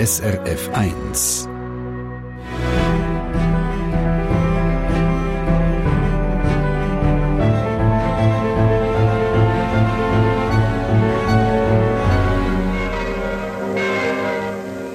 [0.00, 1.46] SRF 1.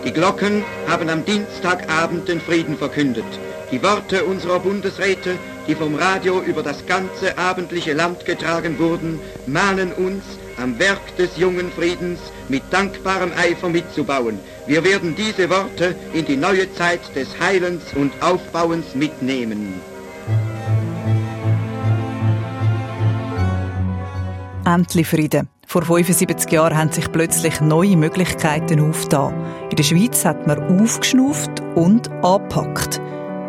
[0.03, 3.23] Die Glocken haben am Dienstagabend den Frieden verkündet.
[3.71, 5.37] Die Worte unserer Bundesräte,
[5.67, 10.23] die vom Radio über das ganze abendliche Land getragen wurden, mahnen uns,
[10.57, 12.19] am Werk des jungen Friedens
[12.49, 14.39] mit dankbarem Eifer mitzubauen.
[14.67, 19.81] Wir werden diese Worte in die neue Zeit des Heilens und Aufbauens mitnehmen.
[24.65, 25.47] Endlich Frieden.
[25.67, 29.33] Vor 75 Jahren haben sich plötzlich neue Möglichkeiten aufgetan.
[29.69, 33.01] In der Schweiz hat man aufgeschnauft und angepackt.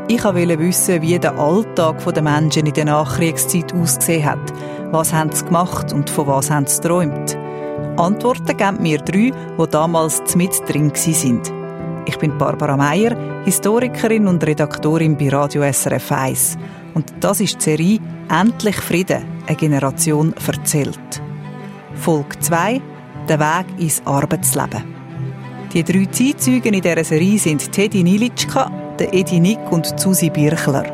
[0.09, 4.53] Ich wollte wissen, wie der Alltag der Menschen in der Nachkriegszeit ausgesehen hat.
[4.93, 7.37] Was haben sie gemacht und von was haben sie geträumt?
[7.97, 11.53] Antworten geben mir drei, die damals mit drin sind.
[12.05, 16.59] Ich bin Barbara Meier, Historikerin und Redaktorin bei Radio SRF 1.
[16.95, 21.23] Und das ist die Serie Endlich Frieden, eine Generation erzählt.
[21.95, 22.81] Folge 2
[23.29, 24.85] Der Weg ins Arbeitsleben.
[25.73, 30.85] Die drei Zeitzeugen in dieser Serie sind Teddy Nilitschka, der Edi Nick und Susi Birchler.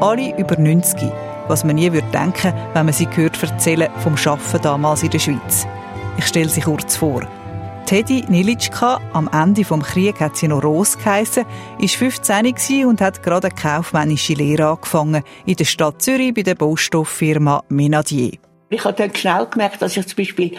[0.00, 1.10] Alle über 90,
[1.48, 5.18] was man nie würde denken, wenn man sie hört erzählen vom Schaffen damals in der
[5.18, 5.66] Schweiz.
[6.22, 7.28] Ich stelle sie kurz vor.
[7.84, 11.44] Teddy Nilitschka, am Ende vom Krieg hat sie noch Ros geheissen,
[11.80, 16.54] ist 15 und hat gerade eine kaufmännische Lehre angefangen in der Stadt Zürich bei der
[16.54, 18.38] Baustofffirma Menadier.
[18.70, 20.52] Ich habe dann schnell gemerkt, dass ich zum Beispiel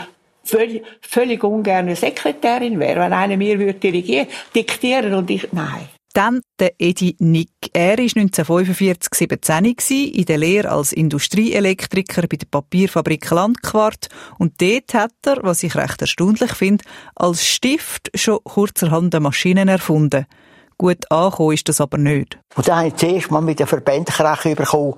[0.43, 5.87] völlig, völlig ungern Sekretärin wäre, wenn einer mir würde dirigieren, diktieren und ich, nein.
[6.13, 7.49] Dann der Edi Nick.
[7.73, 9.65] Er war 1945 17
[10.13, 15.75] in der Lehre als Industrieelektriker bei der Papierfabrik Landquart und dort hat er, was ich
[15.75, 20.27] recht erstaunlich finde, als Stift schon kurzerhand Maschinen erfunden.
[20.77, 22.37] Gut angekommen ist das aber nicht.
[22.55, 24.95] Und dann habe ich zuerst mal mit der Verbändekreche bekommen,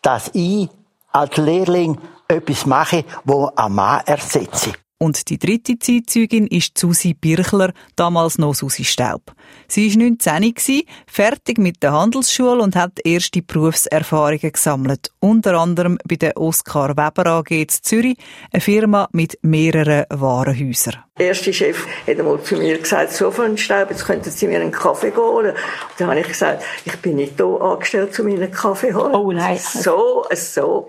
[0.00, 0.68] dass ich
[1.12, 4.72] als Lehrling etwas mache, das ein Mann ersetze.
[4.98, 9.32] Und die dritte Zeitzeugin ist Susi Birchler, damals noch Susi Staub.
[9.66, 15.10] Sie war 19, fertig mit der Handelsschule und hat erste Berufserfahrungen gesammelt.
[15.20, 18.16] Unter anderem bei der Oskar Weber AG in Zürich,
[18.52, 21.02] eine Firma mit mehreren Warenhäusern.
[21.18, 24.60] Der erste Chef hat einmal zu mir gesagt, so von Staub, jetzt könnten Sie mir
[24.60, 25.52] einen Kaffee holen.
[25.52, 25.56] Und
[25.98, 29.14] dann habe ich gesagt, ich bin nicht hier angestellt, um Ihnen einen Kaffee zu holen.
[29.14, 29.58] Oh nein.
[29.58, 30.88] So, so.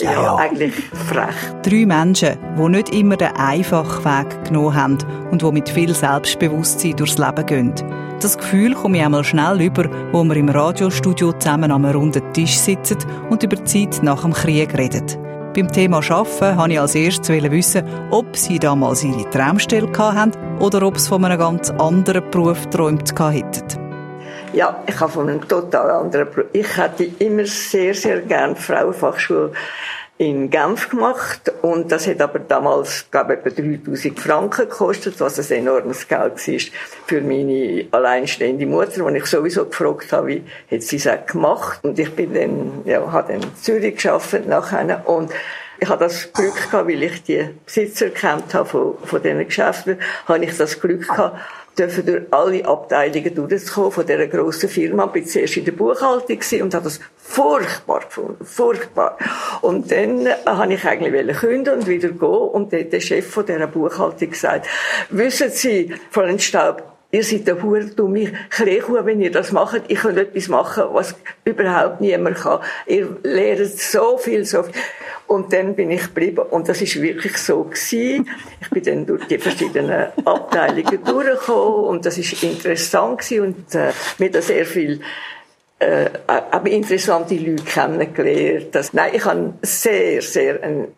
[0.00, 1.34] Ja, ja, eigentlich frech.
[1.62, 4.98] Drei Menschen, die nicht immer den einfachen Weg genommen haben
[5.30, 7.74] und die mit viel Selbstbewusstsein durchs Leben gehen.
[8.20, 12.58] Das Gefühl komme ich einmal schnell über, wo wir im Radiostudio zusammen am runden Tisch
[12.58, 12.98] sitzen
[13.30, 15.04] und über die Zeit nach dem Krieg reden.
[15.54, 20.82] Beim Thema Arbeiten wollte ich als erstes wissen, ob sie damals ihre Traumstelle hatten oder
[20.82, 23.83] ob sie von einem ganz anderen Beruf geträumt hätten.
[24.54, 26.46] Ja, ich habe von einem total anderen Beruf.
[26.52, 29.50] Ich hätte immer sehr, sehr gern Frauenfachschule
[30.16, 35.50] in Genf gemacht und das hat aber damals, glaube ich, etwa 3000 Franken gekostet, was
[35.50, 36.60] ein enormes Geld war
[37.06, 41.98] für meine alleinstehende Mutter, und ich sowieso gefragt habe, wie hat sie es gemacht und
[41.98, 45.32] ich bin dann, ja, habe dann in Zürich gearbeitet nachher und
[45.78, 49.98] ich habe das Glück gehabt, weil ich die Besitzer kennt habe von, von diesen Geschäften,
[50.26, 51.38] habe ich das Glück gehabt,
[51.76, 55.06] durch alle Abteilungen durchzukommen von dieser grossen Firma.
[55.06, 58.44] Ich bin zuerst in der Buchhaltung und habe das furchtbar gefunden.
[58.44, 59.18] Furchtbar.
[59.60, 62.28] Und dann äh, habe ich eigentlich künden und wieder gehen.
[62.28, 64.68] Und hat der Chef von dieser Buchhaltung gesagt,
[65.10, 69.82] wissen Sie, Frau Staub, ihr seid der Hure dumme Kleinkuh, wenn ihr das macht.
[69.86, 71.14] Ich kann etwas machen, was
[71.44, 72.60] überhaupt niemand kann.
[72.86, 74.74] Ihr lernt so viel, so viel.
[75.28, 76.44] Und dann bin ich geblieben.
[76.50, 78.28] Und das ist wirklich so gewesen.
[78.60, 81.84] Ich bin dann durch die verschiedenen Abteilungen durchgekommen.
[81.84, 83.44] Und das ist interessant gewesen.
[83.46, 85.00] Und, äh, mir da sehr viel,
[85.78, 88.74] äh, aber interessante Leute kennengelernt.
[88.74, 90.88] Das, nein, ich habe sehr, sehr eine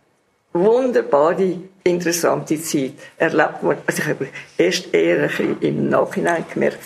[0.59, 4.29] wunderbare interessante Zeit erlebt, wo also ich habe
[4.59, 6.81] erst eher ein bisschen im Nachhinein gemerkt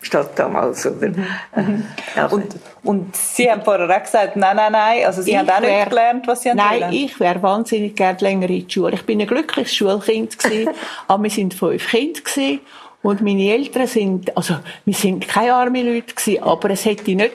[0.00, 0.86] statt damals.
[0.86, 1.26] Oder, mhm.
[1.54, 2.36] äh, also.
[2.36, 5.60] und, und Sie haben vorher auch gesagt, nein, nein, nein, also Sie ich haben auch
[5.60, 6.92] nicht wär, gelernt, was Sie haben Nein, wollen.
[6.92, 8.94] ich wäre wahnsinnig gerne länger in die Schule.
[8.94, 10.70] Ich bin ein glückliches Schulkind gewesen,
[11.08, 12.60] aber wir sind fünf Kinder gewesen.
[13.00, 17.32] Und meine Eltern sind, also, wir sind keine arme Leute gewesen, aber es hätte nicht,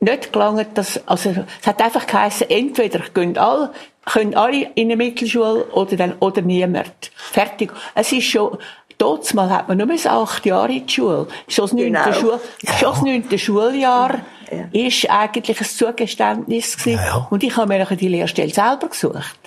[0.00, 3.72] nicht gelangt, dass, also, es hat einfach geheißen, entweder gehen alle,
[4.04, 7.10] können alle in eine Mittelschule oder dann, oder niemand.
[7.14, 7.72] Fertig.
[7.94, 8.58] Es ist schon,
[8.98, 11.28] Dort mal hat man nur bis acht Jahre in die Schule.
[11.46, 12.12] Schon das neunte, genau.
[12.12, 12.40] Schul
[12.80, 14.64] schon das neunte Schuljahr ja.
[14.72, 16.98] ist eigentlich ein Zugeständnis gewesen.
[16.98, 17.28] Ja, ja.
[17.30, 19.38] Und ich habe mir die Lehrstelle selber gesucht.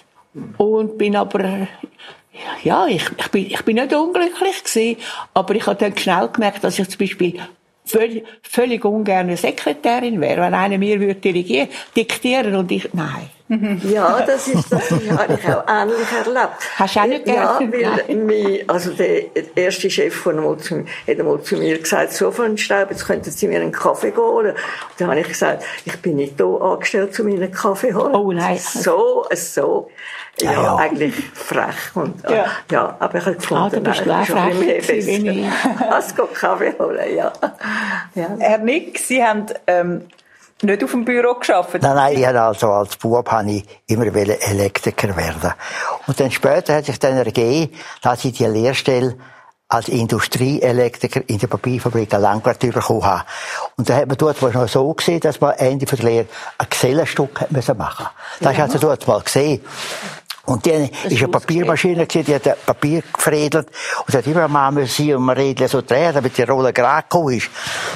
[0.58, 1.68] Und bin aber
[2.64, 4.98] Ja, ich, ich, bin, ich bin nicht unglücklich gewesen,
[5.34, 7.40] aber ich habe dann schnell gemerkt, dass ich zum Beispiel
[7.92, 13.30] völlig, völlig ungern Sekretärin wäre, wenn einer mir würde dirigieren, diktieren und ich, nein.
[13.84, 16.54] Ja, das ist, das habe ich auch ähnlich erlebt.
[16.78, 19.24] Hast du auch nicht Ja, weil mein, also der
[19.58, 23.30] erste Chef von einmal zu, hat einmal zu mir gesagt, so von Staub, jetzt könnten
[23.30, 24.52] Sie mir einen Kaffee holen.
[24.52, 24.58] Und
[24.98, 28.16] dann habe ich gesagt, ich bin nicht da angestellt, um Ihnen einen Kaffee holen.
[28.16, 28.58] Oh, nein.
[28.58, 29.90] So, so,
[30.40, 30.76] ja, Ja, ja.
[30.78, 31.76] eigentlich frech.
[31.96, 32.46] Und, Ja.
[32.72, 32.96] ja.
[33.00, 35.88] aber ich habe gefunden, Ah, du bist nein, ich bin frech gewesen, wie besser.
[35.90, 37.34] Lass Kaffee holen, ja.
[38.16, 38.28] ja.
[38.40, 40.08] Herr Nick, Sie haben ähm,
[40.64, 41.82] nicht auf dem Büro geschafft.
[41.82, 45.54] Nein, nein, ich habe also als Bub habe ich immer Elektriker werden.
[46.08, 49.18] Und dann später hat sich dann ergeben, dass ich die Lehrstelle
[49.72, 53.24] als Industrieelektriker in der Papierfabrik Langwart bekommen habe.
[53.78, 56.28] Und da hat man dort mal noch so gesehen, dass man Ende der Lehre
[56.58, 58.08] ein Gesellenstück machen.
[58.42, 58.64] Das ja.
[58.64, 59.62] hat man dort mal gesehen.
[60.46, 63.68] Und dann ist eine Papiermaschine gewesen, die hat das Papier gefriedelt
[64.08, 67.38] und hat immer mal müssen um ein Rädchen so drehen, damit die Rolle gerade gekommen
[67.38, 67.50] ist.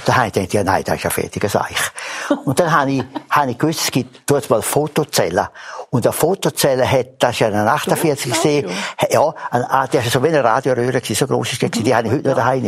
[0.06, 1.92] Da habe ich gedacht, ja nein, das ist ja fertiger Seich.
[2.45, 5.47] Und dann habe ich, habe ich gewusst, es gibt dort mal Fotozellen.
[5.89, 8.69] Und eine Fotozelle hat, das ist ja eine 48 gesehen,
[9.09, 11.83] ja, ein, ah, das ist so wie eine Radioröhre gewesen, so groß ist die, gewesen,
[11.83, 12.63] die habe ich heute noch daheim.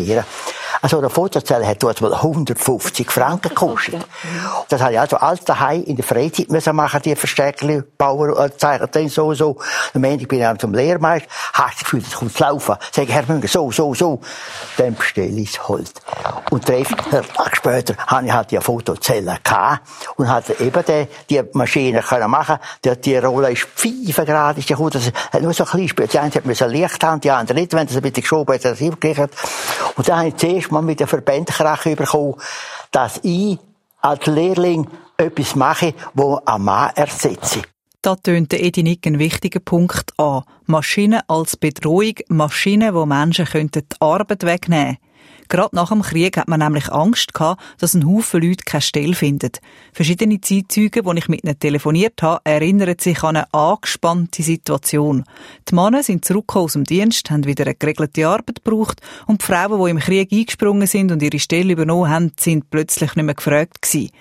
[0.87, 4.07] Also eine Fotozelle hat dort mal 150 Franken gekostet.
[4.69, 8.55] Das habe ich also alles daheim in der Freizeit müssen machen, die Verstärkerli bauen, äh,
[8.55, 9.57] zeichnen, dann so, so.
[9.93, 12.77] Am Ende bin ich dann zum Lehrmeister, hast das Gefühl, das kommt zu laufen.
[12.93, 14.21] Sag ich, Herr Münger, so, so, so.
[14.77, 15.91] Dann bestelle ich das Holz.
[16.51, 19.81] Und drei, vier Tage später habe ich halt die Fotozelle gehabt
[20.15, 22.59] und hatte eben die, die Maschine können machen.
[22.85, 25.89] Die, die Rolle ist 5 Grad, ist die gut, das hat nur so ein kleines
[25.89, 26.07] Spiel.
[26.07, 27.73] Die eine hat Licht haben, die andere nicht.
[27.73, 29.29] Wenn das ein bisschen geschoben hat, hat das.
[29.97, 32.35] Und dann habe ich zuerst mal mit der Verbändkrache bekommen,
[32.91, 33.57] dass ich
[34.01, 34.87] als Lehrling
[35.17, 37.61] etwas mache, wo ein Mann ersetze.
[38.01, 40.43] Da tönt Edi Nick einen wichtigen Punkt an.
[40.65, 44.97] Maschinen als Bedrohung, Maschinen, die Menschen könnten die Arbeit wegnehmen
[45.49, 49.15] Gerade nach dem Krieg hat man nämlich Angst gehabt, dass ein Haufen Leute keine Stelle
[49.15, 49.51] finden.
[49.93, 55.23] Verschiedene Zeitzeugen, die ich mit ihnen telefoniert habe, erinnern sich an eine angespannte Situation.
[55.69, 59.45] Die Männer sind zurückgekommen aus dem Dienst, haben wieder eine geregelte Arbeit gebraucht und die
[59.45, 63.35] Frauen, die im Krieg eingesprungen sind und ihre Stelle übernommen haben, sind plötzlich nicht mehr
[63.35, 64.11] gefragt gewesen.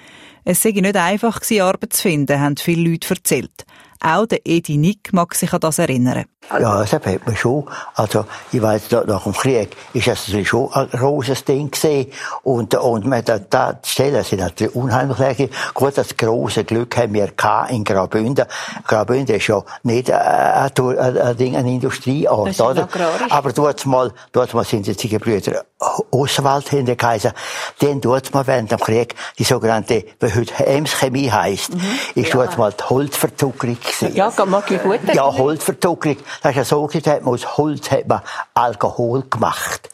[0.44, 3.66] Es sei nicht einfach gewesen, Arbeit zu finden, haben viele Leute erzählt.
[4.00, 6.24] Auch der Edi Nick mag sich an das erinnern.
[6.52, 7.64] Ja, das hat man schon.
[7.94, 12.12] Also, ich weiss, da- nach dem Krieg ist das natürlich schon ein großes Ding gewesen.
[12.44, 15.52] Und, und man, da, da, die Stellen sind natürlich unheimlich leer gewesen.
[15.74, 18.44] Gut, das große Glück haben wir gehabt in Graubünden.
[18.86, 22.88] Graubünden ist ja nicht, äh, ein, ein, ein, ein Ding, eine Industrieort, Das ist oder?
[23.30, 25.64] Aber dort mal, dort mal sind jetzt die Brüder
[26.10, 27.32] Oswald hingeheißen.
[27.80, 31.72] Dann dort mal während dem Krieg die sogenannte, wie heute Ems Chemie heisst,
[32.14, 34.16] ist dort mal die Holzverzuckerung gewesen.
[34.16, 35.00] Ja, mag ich gut.
[35.12, 36.18] Ja, Holzverzuckerung.
[36.42, 38.22] Das ist ja so, gewesen, da hat man aus Holz hat man
[38.54, 39.90] Alkohol gemacht.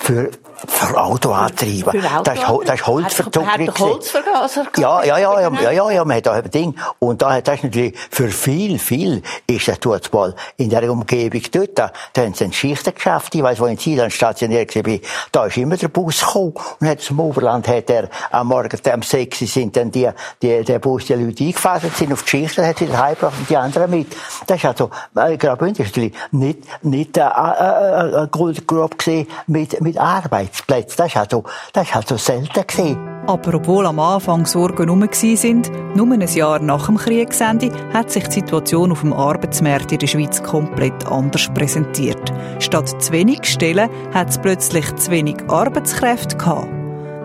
[0.00, 0.30] Für,
[0.66, 1.90] für Autoantriebe.
[1.90, 3.78] Für Das ist, Hol- das ist Holzverzuckerung.
[3.78, 4.66] Holzvergaser?
[4.78, 6.74] Ja, ja, ja, ja, ja, ja, ja, man hat da ein Ding.
[7.00, 11.42] Und da hat das natürlich für viel, viel ist das dort mal in der Umgebung
[11.52, 11.78] dort.
[11.78, 13.34] Da, da haben sie ein Schichtengeschäft.
[13.34, 14.98] Ich weiss, wo ich in Thailand stationiert war,
[15.32, 16.54] da ist immer der Bus gekommen.
[16.80, 20.08] Und hat zum Oberland hat er am Morgen um sechs sind dann die,
[20.40, 23.50] die, der Bus, die Leute eingefahren sind auf die Schichten, hat sie daheim gebracht und
[23.50, 24.08] die anderen mit.
[24.46, 29.26] Das ist also, äh, Graubünden ist natürlich nicht, nicht, äh, äh, äh, eine Goldgrube gesehen
[29.46, 30.96] mit, mit Arbeitsplätzen.
[30.98, 32.98] Das ist also, das also selten gesehen.
[33.26, 38.24] Aber obwohl am Anfang Sorgen herum sind, nur ein Jahr nach dem Kriegsende, hat sich
[38.24, 42.32] die Situation auf dem Arbeitsmarkt in der Schweiz komplett anders präsentiert.
[42.58, 46.68] Statt zu wenig Stellen hat es plötzlich zu wenig Arbeitskräfte gehabt.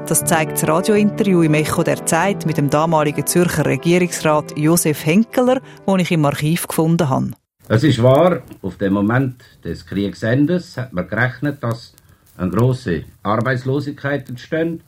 [0.07, 5.61] Das zeigt das Radiointerview im Echo der Zeit mit dem damaligen Zürcher Regierungsrat Josef Henkeler,
[5.85, 7.31] das ich im Archiv gefunden habe.
[7.69, 11.93] Es ist wahr, auf den Moment des Kriegsendes hat man gerechnet, dass
[12.37, 14.81] eine große Arbeitslosigkeit entsteht.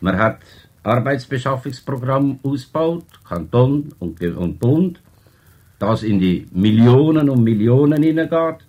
[0.00, 0.40] Man hat
[0.82, 5.00] Arbeitsbeschaffungsprogramm ausgebaut, Kanton und, und Bund,
[5.78, 8.66] das in die Millionen und Millionen hineingeht.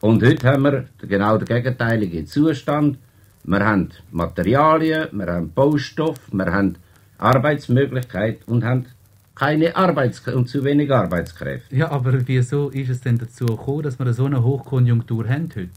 [0.00, 2.98] Und heute haben wir genau den gegenteiligen Zustand.
[3.44, 6.76] Wir haben Materialien, wir haben Baustoff, wir haben
[7.18, 8.86] Arbeitsmöglichkeit und haben
[9.34, 11.74] keine Arbeits und zu wenig Arbeitskräfte.
[11.74, 15.70] Ja, aber wieso ist es denn dazu gekommen, dass wir so eine Hochkonjunktur haben heute?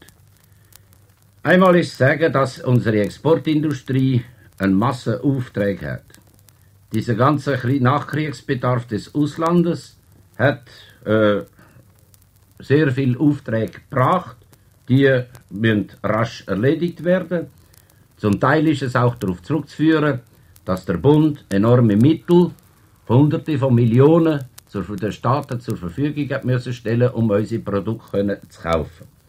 [1.43, 4.23] Einmal ist sagen, dass unsere Exportindustrie
[4.59, 6.05] einen Massenaufträge hat.
[6.93, 9.97] Dieser ganze Krie- Nachkriegsbedarf des Auslandes
[10.37, 10.61] hat
[11.03, 11.41] äh,
[12.59, 14.37] sehr viel Aufträge gebracht.
[14.87, 17.47] Die müssen rasch erledigt werden.
[18.17, 20.19] Zum Teil ist es auch darauf zurückzuführen,
[20.63, 22.51] dass der Bund enorme Mittel,
[23.09, 29.20] Hunderte von Millionen, den Staaten zur Verfügung hat müssen stellen, um unsere Produkte zu kaufen.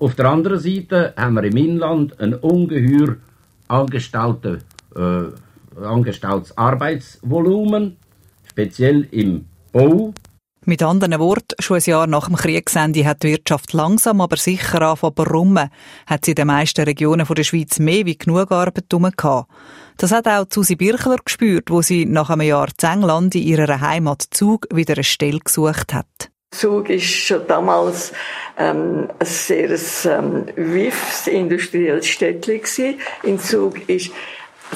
[0.00, 3.16] Auf der anderen Seite haben wir im Inland ein ungeheuer
[3.68, 4.64] angestautes,
[4.96, 7.98] äh, angestautes Arbeitsvolumen,
[8.48, 10.14] speziell im Bau.
[10.64, 14.80] Mit anderen Worten, schon ein Jahr nach dem Kriegsende hat die Wirtschaft langsam aber sicher
[14.80, 15.70] angefangen zu brummen,
[16.06, 19.50] hat sie in den meisten Regionen der Schweiz mehr wie genug Arbeit gehabt.
[19.98, 23.82] Das hat auch Susi Birchler gespürt, wo sie nach einem Jahr in England in ihrer
[23.82, 26.29] Heimat Zug wieder eine Stelle gesucht hat.
[26.50, 28.12] Zug ist schon damals
[28.58, 29.70] ähm, ein sehr
[30.04, 34.10] ähm, WIFs industrielles Städtchen In Zug ist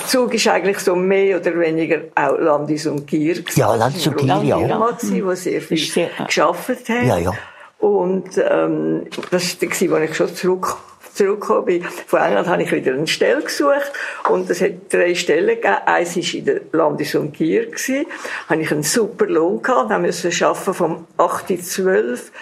[0.06, 3.42] Zug ist eigentlich so mehr oder weniger auch Landis und Gier.
[3.54, 4.58] Ja, Landis und Gier, ja.
[4.58, 6.88] Firma, die sehr viel sehr, geschafft hat.
[6.88, 7.32] Ja, ja.
[7.78, 10.76] Und ähm, das war die, wo ich schon zurück
[11.14, 11.84] zurückgekommen bin.
[11.84, 13.92] Von England habe ich wieder eine Stelle gesucht
[14.28, 15.76] und es hat drei Stellen gegeben.
[15.86, 17.70] Eins war in der Landis und Gier.
[17.70, 19.90] Da habe ich einen super Lohn gehabt.
[19.90, 22.32] Da musste ich arbeiten vom 8.12 bis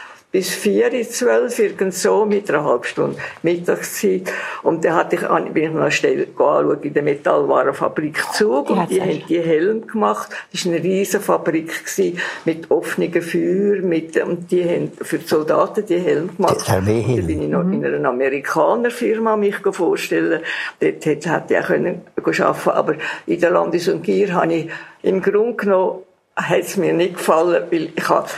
[0.51, 4.33] 4 12, irgend so, mit einer halben Stunde Mittagszeit.
[4.63, 8.71] Und dann hatte ich, bin ich noch Stelle anschauen in der Metallwarenfabrik Zug.
[8.71, 10.31] Und die haben die Helm gemacht.
[10.51, 15.27] Das war eine riesige Fabrik gewesen, mit offenen Feuer, mit, und die haben für die
[15.27, 16.65] Soldaten die Helm gemacht.
[16.67, 20.41] Dann bin ich noch in einer Amerikanerfirma mich vorstellen.
[20.81, 22.95] Dort hätte ich auch können arbeiten aber
[23.27, 24.71] in der Landes- und Gier habe ich
[25.03, 25.99] im Grunde genommen,
[26.35, 28.29] hat es mir nicht gefallen, weil ich habe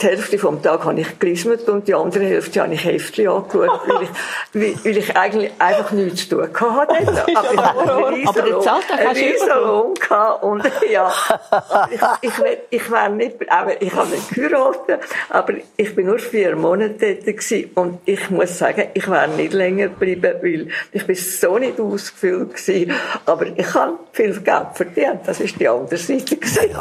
[0.00, 3.80] die Hälfte vom Tag habe ich gelismet und die andere Hälfte habe ich Heftchen angeschaut,
[3.86, 4.02] weil
[4.62, 7.24] ich, weil, ich eigentlich einfach nichts zu tun hatte.
[7.34, 7.50] Aber
[8.12, 10.42] ich habe einen riesen Lohn gehabt.
[10.42, 11.12] Und ja,
[11.90, 12.32] ich, ich,
[12.70, 17.24] ich wäre nicht, aber ich habe nicht geheiratet, aber ich bin nur vier Monate dort
[17.24, 21.78] gewesen und ich muss sagen, ich wäre nicht länger geblieben, weil ich bin so nicht
[21.78, 22.92] ausgefüllt gewesen,
[23.26, 26.76] aber ich habe viel Geld verdient, das ist die andere Seite gewesen.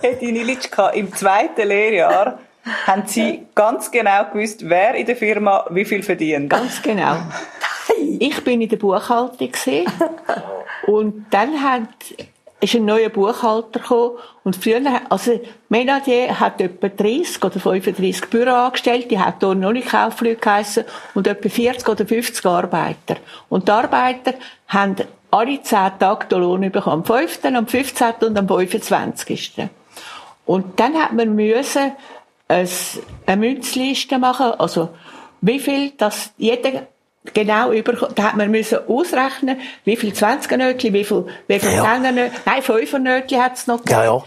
[0.00, 2.38] Hätte Nilitschka im zweiten Lehrjahr
[2.86, 6.50] haben Sie ganz genau gewusst, wer in der Firma wie viel verdient?
[6.50, 7.16] Ganz genau.
[8.20, 9.50] Ich bin in der Buchhaltung
[10.86, 11.88] und dann hat
[12.60, 19.08] ist ein neuer Buchhalter gekommen und früher, also Menadier hat etwa 30 oder 35 Büroangestellte,
[19.08, 20.84] die hat hier noch nicht Kaufleute geheissen
[21.14, 23.16] und etwa 40 oder 50 Arbeiter.
[23.48, 24.34] Und die Arbeiter
[24.66, 24.96] haben
[25.30, 26.98] alle 10 Tage den Lohn bekommen.
[26.98, 28.14] Am 5., am 15.
[28.22, 29.68] und am 25.
[30.46, 31.92] Und dann hat man müssen
[32.48, 34.90] eine Münzliste machen, also
[35.40, 36.86] wie viel das jeder
[37.34, 41.72] genau über, da hat man müssen ausrechnen, wie viel 20er Nötchen, wie viel, wie viel
[41.72, 41.84] ja.
[41.84, 44.00] 10er Nötchen, nein, 5er Nötchen hat es noch gegeben.
[44.00, 44.24] Ja, ja.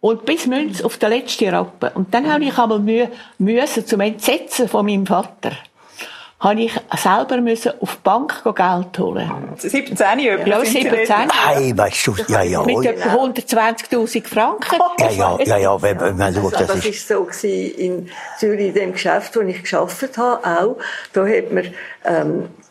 [0.00, 1.90] Und bis Münz auf der letzten Rappe.
[1.94, 5.50] Und dann habe ich aber müssen zum Entsetzen von meinem Vater
[6.40, 9.30] habe ich selber müssen auf die Bank Geld holen.
[9.56, 10.48] 17 Jahre?
[10.48, 12.62] Ja, 17 Hey, weißt du, ja, ja.
[12.62, 14.78] Mit etwa 120.000 Franken.
[14.98, 17.06] Ja, ja, ja, ja, wenn, man schaut, das, das ist...
[17.06, 20.76] so gewesen in Zürich, in dem Geschäft, wo ich gearbeitet habe, auch.
[21.12, 21.64] Da hat man,
[22.04, 22.67] ähm, äh,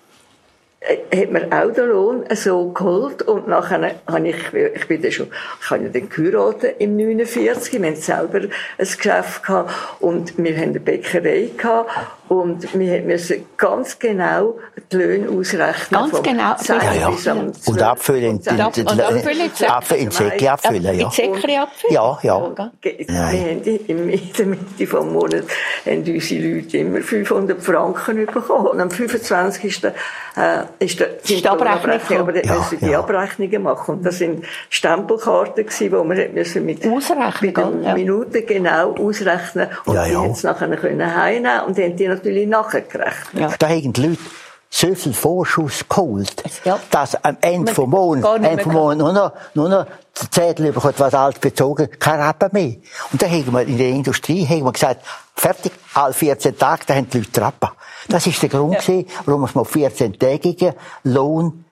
[0.82, 5.28] hat mir auch den Lohn so geholt und nachher habe ich, ich bin dann schon,
[5.62, 10.56] ich habe ja dann geheiratet im 49, wir haben selber ein Geschäft gehabt und wir
[10.56, 11.90] haben eine Bäckerei gehabt
[12.30, 14.56] und wir müssen ganz genau
[14.92, 16.12] die Löhne ausrechnen.
[16.12, 16.56] Ganz genau.
[16.68, 17.34] Ja, ja.
[17.66, 18.38] Und abfüllen.
[18.38, 19.52] Und, ab, und abfüllen.
[19.68, 20.92] Abfüllen, in Säckchen abfüllen, ja.
[20.92, 21.94] In Säckchen abfüllen?
[21.94, 22.70] Ja, ja.
[22.82, 25.48] Wir haben in der Mitte des Monats
[25.86, 28.68] haben unsere Leute immer 500 Franken bekommen.
[28.68, 29.86] Und am 25.
[29.86, 29.92] Äh,
[30.80, 33.00] ist der, sind die Abrechnung aber ja, müssen die ja.
[33.00, 33.96] Abrechnungen machen.
[33.96, 37.94] Und das sind Stempelkarten gewesen, wo man müssen mit, ausrechnen, mit den ja.
[37.94, 40.22] Minuten genau ausrechnen und ja, ja.
[40.22, 43.14] die jetzt nachher können heimnehmen und die haben die natürlich nachgerechnet.
[43.34, 43.54] Ja.
[43.58, 44.20] Da haben die Leute
[44.70, 46.80] so viel Vorschuss geholt, ja.
[46.92, 51.00] dass am Ende vom Monat, Ende vom Monat nur noch, nur noch der Zettel bekommt,
[51.00, 52.76] was alles bezogen, kein Rappen mehr.
[53.12, 55.06] Und da haben wir in der Industrie haben wir gesagt,
[55.36, 57.70] fertig, alle 14 Tage, da haben die Leute Rappen.
[58.10, 58.80] Das ist der Grund ja.
[58.80, 61.66] gewesen, warum wir mal 14-tägigen Lohn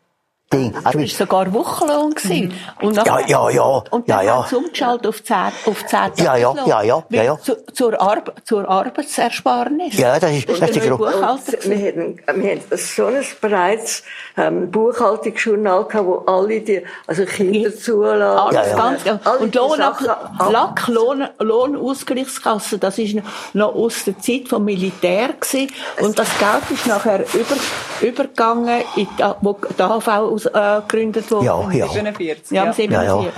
[0.53, 0.73] Ding.
[0.83, 2.13] Also, das war sogar Wochenlohn.
[2.23, 2.51] Mhm.
[2.81, 3.63] Und ja, ja, ja.
[3.63, 4.57] Und dann ja, ja.
[4.57, 5.35] umgeschaltet auf 10,
[5.65, 7.39] auf 10 ja, ja, ja, ja, ja, ja.
[7.39, 9.97] Zu, zur, Arbe zur Arbeitsersparnis.
[9.97, 11.01] Ja, das ist, das ist der Grund.
[11.01, 14.03] Wir hatten, wir hatten so ein breites
[14.37, 18.21] ähm, Buchhaltungsjournal gehabt, wo alle die, also Kinderzulagen.
[18.21, 18.75] Alles ja, ja.
[18.75, 19.19] ganz, ja.
[19.39, 23.17] Und Lohn, Lack, Lohn, Lohnausgleichskasse, das ist
[23.53, 25.71] noch aus der Zeit vom Militär gewesen.
[26.01, 31.29] Und das Geld ist nachher über, übergegangen, in die, wo die AHV aus, äh, gegründet
[31.31, 31.45] worden.
[31.45, 31.87] Ja, ja.
[31.87, 32.51] 47.
[32.51, 32.91] Ja, 47.
[32.91, 33.31] Ja, ja.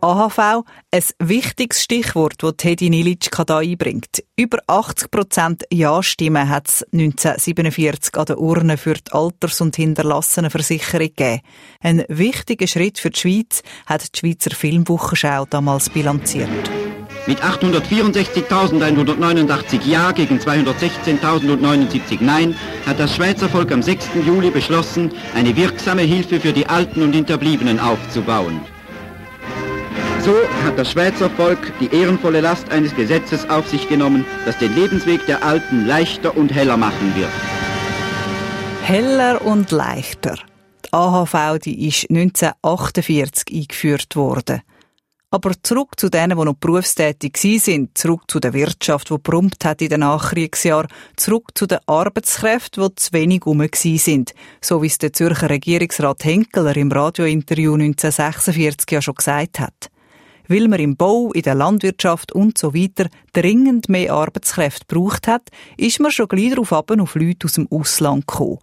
[0.00, 4.22] AHV, ein wichtiges Stichwort, das Teddy Nilitschka da einbringt.
[4.36, 11.08] Über 80 Prozent Ja-Stimmen hat es 1947 an der Urne für die Alters- und Hinterlassenenversicherung
[11.08, 11.40] gegeben.
[11.80, 16.70] Ein wichtiger Schritt für die Schweiz hat die Schweizer Filmwochenschau damals bilanziert.
[17.28, 22.56] Mit 864.189 Ja gegen 216.079 Nein
[22.86, 24.08] hat das Schweizer Volk am 6.
[24.26, 28.62] Juli beschlossen, eine wirksame Hilfe für die Alten und Hinterbliebenen aufzubauen.
[30.24, 30.32] So
[30.64, 35.26] hat das Schweizer Volk die ehrenvolle Last eines Gesetzes auf sich genommen, das den Lebensweg
[35.26, 37.28] der Alten leichter und heller machen wird.
[38.84, 40.38] Heller und leichter.
[40.86, 44.62] Die AHV die ist 1948 eingeführt worden.
[45.30, 49.82] Aber zurück zu denen, die noch berufstätig sind, zurück zu der Wirtschaft, die brummt hat
[49.82, 54.32] in den Nachkriegsjahren, zurück zu den Arbeitskräften, die zu wenig rum sind,
[54.62, 59.90] so wie es der Zürcher Regierungsrat Henkeler im Radiointerview 1946 ja schon gesagt hat.
[60.46, 65.50] Weil man im Bau, in der Landwirtschaft und so weiter dringend mehr Arbeitskräfte braucht hat,
[65.76, 68.60] ist man schon gleich darauf ab auf Leute aus dem Ausland gekommen.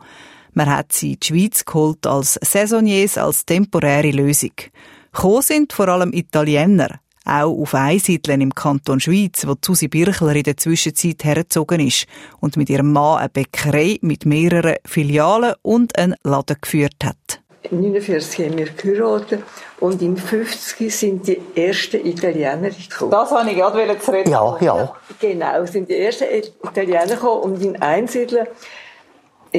[0.53, 4.53] Man hat sie in die Schweiz geholt als Saisonniers, als temporäre Lösung.
[5.15, 10.43] Gekommen sind vor allem Italiener, auch auf Einsiedeln im Kanton Schweiz, wo Susi Birchler in
[10.43, 12.05] der Zwischenzeit hergezogen ist
[12.41, 17.39] und mit ihrem Mann eine Bäckerei mit mehreren Filialen und einen Laden geführt hat.
[17.71, 19.43] 1949 haben wir geheiratet
[19.79, 23.11] und im 50 sind die ersten Italiener gekommen.
[23.11, 24.29] Das wollte ich gerade zu reden.
[24.29, 24.95] Ja, ja.
[25.21, 26.25] Genau, sind die ersten
[26.61, 28.47] Italiener gekommen und in Einsiedeln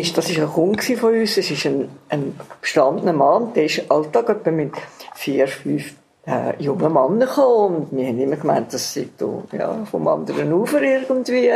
[0.00, 3.90] ist, das ist ein Kunde von uns, es ist ein, ein gestandener Mann, der ist
[3.90, 4.72] Alltag etwa mit
[5.14, 5.94] vier, fünf
[6.26, 10.52] äh, jungen Männern gekommen und wir haben immer gemeint, das sei da, ja, vom anderen
[10.52, 11.50] Ufer irgendwie.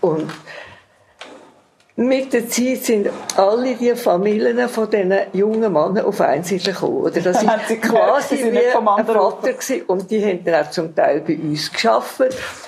[0.00, 0.30] Und
[1.98, 6.98] mit der Zeit sind alle die Familien von diesen jungen Männern auf Einsiedler gekommen.
[6.98, 7.48] Oder das ist
[7.82, 9.82] quasi wie ein Vater gewesen.
[9.86, 12.20] Und die haben dann auch zum Teil bei uns geschafft.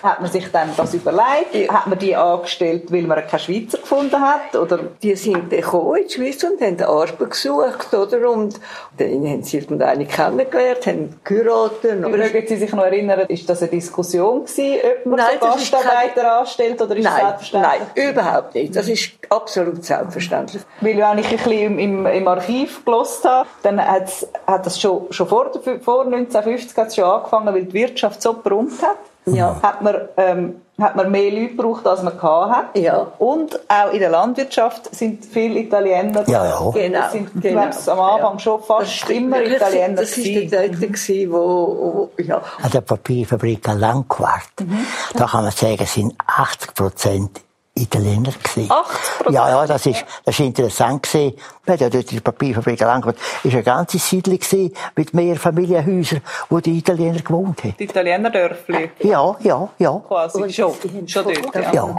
[0.03, 1.55] Hat man sich dann das überlegt?
[1.55, 1.75] Ja.
[1.75, 4.57] Hat man die angestellt, weil man keine Schweizer gefunden hat?
[4.57, 4.79] Oder?
[5.03, 8.31] Die sind dann gekommen in die Schweiz und haben Arbeit gesucht, oder?
[8.31, 8.59] Und
[8.97, 12.01] dann haben sie irgendeine kennengelernt, haben geheiratet.
[12.01, 16.23] Mögen Sie sich noch erinnern, ist das eine Diskussion gewesen, ob man Nein, so Gastarbeiter
[16.23, 16.25] kein...
[16.25, 17.35] anstellt, oder ist Nein?
[17.53, 18.75] Nein, überhaupt nicht.
[18.75, 20.63] Das ist absolut selbstverständlich.
[20.81, 25.29] Weil wenn ich ein bisschen im, im Archiv gelost habe, dann hat das schon, schon
[25.29, 25.51] vor,
[25.83, 28.97] vor 1950 hat's schon angefangen, weil die Wirtschaft so brummt hat.
[29.27, 29.61] Ja.
[29.63, 32.79] Hat man, ähm, hat man mehr Leute gebraucht, als man hat.
[32.79, 33.13] Ja.
[33.19, 36.27] Und auch in der Landwirtschaft sind viele Italiener.
[36.27, 36.71] Ja, ja.
[36.71, 37.11] Genau.
[37.11, 37.61] Sind, genau.
[37.61, 38.39] am Anfang ja.
[38.39, 39.97] schon fast immer Italiener.
[39.97, 42.41] Das war der dort, wo, wo, ja.
[42.63, 44.87] An der Papierfabrik Langquart, mhm.
[45.15, 47.41] da kann man sagen, sind 80 Prozent
[47.83, 48.71] Italiener gewesen.
[48.71, 51.35] 80 Ja, ja, das ist, das ist interessant gewesen.
[51.65, 55.37] Wir hatten ja dort in der Papierfabrik Langfurt, ist eine ganze Siedlung gewesen, mit mehr
[55.37, 57.75] Familienhäusern, wo die Italiener gewohnt haben.
[57.79, 58.91] Die Italiener Dörfli?
[59.01, 60.03] Ja, ja, ja.
[60.07, 60.75] Quasi schon,
[61.07, 61.73] schon dort, ja.
[61.73, 61.97] ja.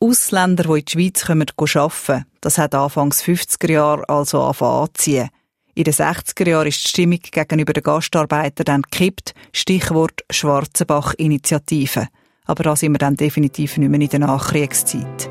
[0.00, 5.30] Ausländer, die in die Schweiz kommen, arbeiten, das hat anfangs 50er Jahre also angefangen anziehen.
[5.74, 9.32] In den 60er Jahren ist die Stimmung gegenüber den Gastarbeitern dann gekippt.
[9.52, 12.08] Stichwort Schwarzenbach-Initiative
[12.48, 15.30] aber da sind wir dann definitiv nicht mehr in der Nachkriegszeit.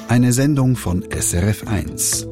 [0.08, 2.31] Eine Sendung von SRF1.